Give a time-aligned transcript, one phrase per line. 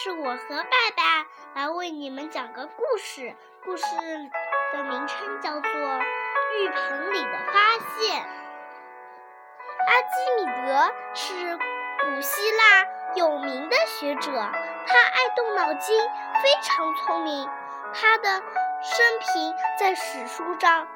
[0.00, 1.26] 是我和爸爸
[1.56, 3.34] 来为你们讲个故事，
[3.64, 3.84] 故事
[4.72, 5.60] 的名称叫做
[6.56, 8.22] 《浴盆里的发现》。
[9.88, 16.00] 阿基米德是古希腊有名的学者，他爱动脑筋，
[16.44, 17.50] 非常聪明。
[17.92, 20.86] 他的生平在史书上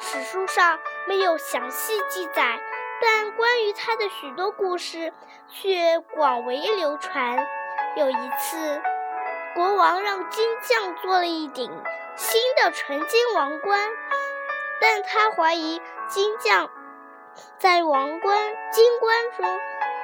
[0.00, 2.58] 史书上没有详细记载，
[3.00, 5.12] 但关于他的许多故事
[5.48, 7.38] 却广为流传。
[7.96, 8.80] 有一次，
[9.54, 11.70] 国王让金匠做了一顶
[12.16, 13.88] 新的纯金王冠，
[14.80, 16.70] 但他怀疑金匠
[17.58, 19.46] 在王冠金冠中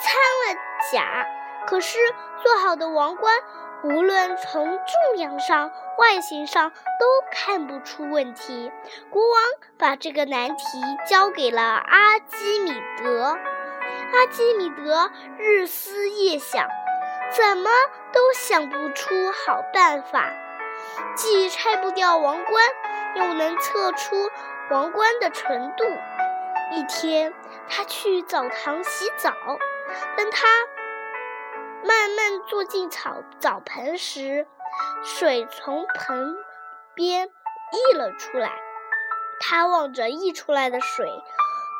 [0.00, 0.60] 掺了
[0.92, 1.26] 假。
[1.66, 1.98] 可是
[2.42, 3.34] 做好的王冠，
[3.82, 8.72] 无论从重量上、外形上都看不出问题。
[9.10, 9.42] 国王
[9.78, 10.64] 把这个难题
[11.08, 13.36] 交给了阿基米德。
[14.12, 16.68] 阿基米德日思夜想。
[17.30, 17.70] 怎么
[18.12, 20.32] 都想不出好办法，
[21.14, 22.64] 既拆不掉王冠，
[23.16, 24.30] 又能测出
[24.70, 25.84] 王冠的纯度。
[26.72, 27.34] 一天，
[27.68, 29.32] 他去澡堂洗澡，
[30.16, 30.46] 当他
[31.84, 34.46] 慢慢坐进澡澡盆时，
[35.04, 36.36] 水从盆
[36.94, 37.28] 边
[37.72, 38.52] 溢了出来。
[39.38, 41.06] 他望着溢出来的水，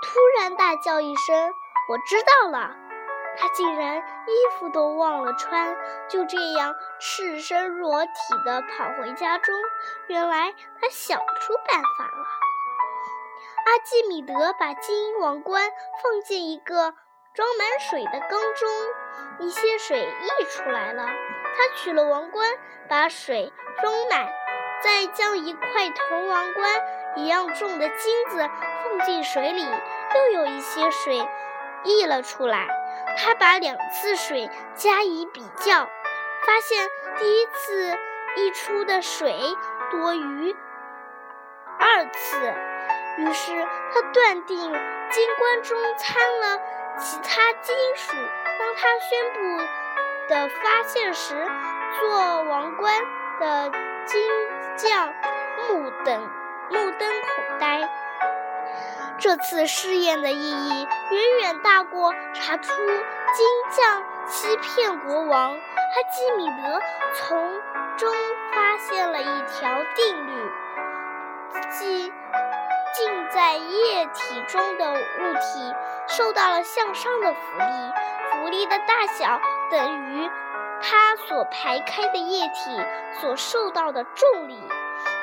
[0.02, 1.52] 突然大叫一声
[1.88, 2.76] ：“我知道了！”
[3.38, 5.76] 他竟然衣服都忘了穿，
[6.08, 8.12] 就这样赤身裸体
[8.44, 9.54] 地跑回家中。
[10.08, 12.26] 原来他想出办法了。
[13.66, 15.70] 阿基米德把金王冠
[16.02, 16.94] 放进一个
[17.34, 18.68] 装满水的缸中，
[19.40, 21.04] 一些水溢出来了。
[21.04, 22.48] 他取了王冠，
[22.88, 24.28] 把水装满，
[24.82, 26.70] 再将一块同王冠
[27.16, 28.48] 一样重的金子
[28.84, 29.66] 放进水里，
[30.14, 31.28] 又有一些水
[31.82, 32.68] 溢了出来。
[33.16, 35.88] 他把两次水加以比较，
[36.46, 37.98] 发现第一次
[38.36, 39.34] 溢出的水
[39.90, 40.54] 多于
[41.78, 42.54] 二次，
[43.18, 43.52] 于是
[43.92, 44.58] 他断定
[45.10, 46.60] 金冠中掺了
[46.98, 48.14] 其他金属。
[48.58, 49.64] 当他宣布
[50.28, 51.34] 的发现时，
[51.98, 53.02] 做王冠
[53.40, 53.70] 的
[54.04, 54.22] 金
[54.76, 55.14] 匠
[55.68, 56.22] 目瞪
[56.70, 57.88] 目瞪口呆。
[59.18, 65.52] 这次试验的意义远远大过查出金匠欺骗国王。
[65.52, 66.80] 阿基米德
[67.14, 67.60] 从
[67.96, 68.12] 中
[68.52, 70.52] 发现了一条定律：
[71.70, 72.12] 即
[72.92, 75.74] 浸在液体中的物体
[76.08, 77.92] 受到了向上的浮力，
[78.32, 79.40] 浮力的大小
[79.70, 80.30] 等于
[80.82, 82.84] 它所排开的液体
[83.20, 84.68] 所受到的重力。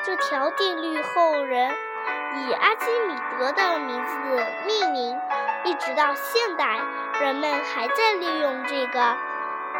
[0.02, 1.72] 这条定律后人。
[2.36, 5.16] 以阿基米德的名字命名，
[5.64, 6.80] 一直到现代，
[7.20, 9.16] 人们还在利用这个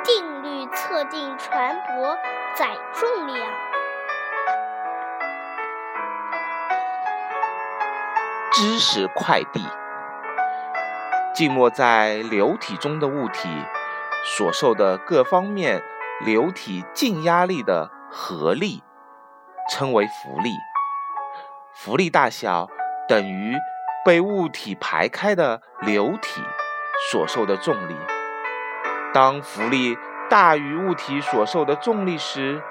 [0.04, 2.16] 定律测定船舶
[2.54, 3.46] 载重量。
[8.52, 9.66] 知识快递：
[11.34, 13.48] 浸没在流体中的物体
[14.24, 15.82] 所受的各方面
[16.20, 18.84] 流体静压力的合力，
[19.68, 20.50] 称为浮力。
[21.74, 22.68] 浮力大小
[23.08, 23.56] 等于
[24.04, 26.40] 被物体排开的流体
[27.10, 27.96] 所受的重力。
[29.12, 29.96] 当浮力
[30.30, 32.62] 大于物体所受的重力时，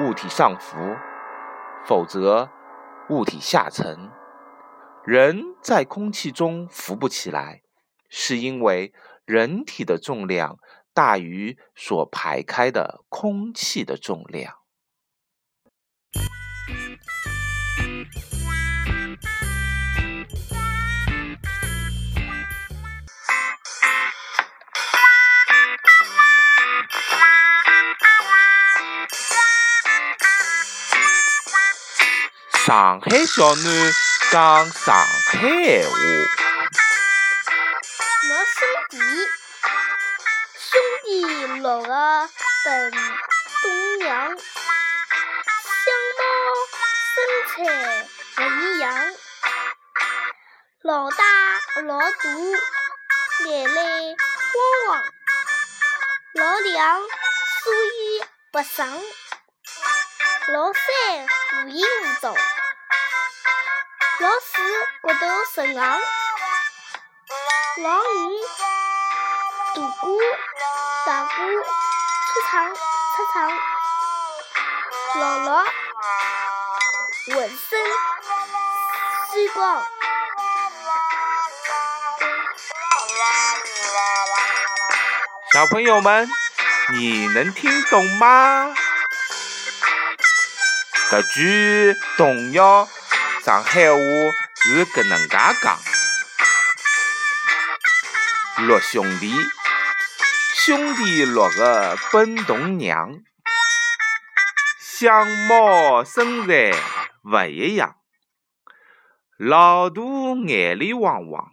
[0.00, 0.96] 物体上浮；
[1.86, 2.50] 否则，
[3.10, 4.10] 物体下沉。
[5.04, 7.62] 人在空气中浮不起来，
[8.08, 8.92] 是因为
[9.26, 10.58] 人体的重量
[10.94, 14.54] 大于所排开的空气的重量。
[32.66, 33.92] 上海小囡
[34.32, 35.92] 讲上海话。
[38.30, 38.56] 我兄
[38.88, 38.96] 弟，
[40.56, 41.06] 兄弟
[41.60, 41.88] 六个
[42.64, 42.90] 奔
[43.60, 45.84] 东洋，相
[46.16, 46.24] 貌
[47.12, 47.14] 身
[47.50, 47.52] 材
[48.34, 48.84] 不一样，
[50.84, 51.22] 老大
[51.82, 52.06] 老大，
[53.44, 53.76] 来来
[54.54, 55.04] 往往，
[56.32, 56.98] 老两
[57.62, 58.88] 所以不上，
[60.48, 60.82] 老三
[61.64, 62.36] 无影无踪，
[64.20, 64.58] 老四
[65.00, 65.18] 骨头
[65.54, 65.80] 直硬，
[67.82, 68.02] 老五
[69.74, 70.04] 大哥
[71.06, 72.76] 大哥出场出
[73.32, 73.48] 场，
[75.14, 75.48] 老六
[77.34, 77.80] 浑身
[79.30, 79.82] 发光。
[85.54, 86.28] 小朋友们，
[86.92, 88.74] 你能听懂吗？
[91.10, 92.88] 搿句童谣
[93.44, 93.98] 上海话
[94.62, 95.78] 是搿能介讲：
[98.66, 99.34] 六兄弟，
[100.54, 103.10] 兄弟六个奔同娘，
[104.80, 106.72] 相貌身材
[107.22, 107.96] 勿一样，
[109.36, 110.02] 老大
[110.46, 111.50] 眼里汪汪。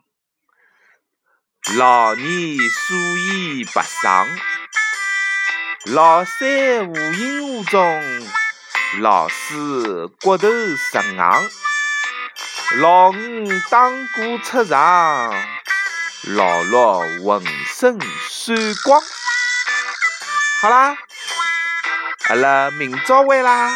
[1.75, 4.27] 老二素衣白裳，
[5.88, 7.81] 老三无影无踪，
[9.00, 11.18] 老四骨头直硬，
[12.82, 13.14] 老五
[13.70, 15.34] 打鼓出场，
[16.24, 17.42] 老六浑
[17.74, 17.98] 身
[18.30, 19.02] 闪光。
[20.62, 20.98] 好啦，
[22.28, 23.72] 阿拉明朝会啦。